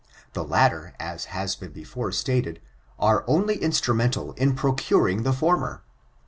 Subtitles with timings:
[0.33, 2.59] The latter, as has been before stated,
[2.97, 5.83] are only instrumental in procuring the former.